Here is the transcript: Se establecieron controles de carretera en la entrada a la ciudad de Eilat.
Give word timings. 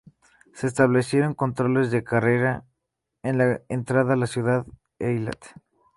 Se 0.55 0.65
establecieron 0.65 1.35
controles 1.35 1.91
de 1.91 2.03
carretera 2.03 2.65
en 3.21 3.37
la 3.37 3.61
entrada 3.69 4.13
a 4.13 4.17
la 4.17 4.25
ciudad 4.25 4.65
de 4.97 5.11
Eilat. 5.15 5.39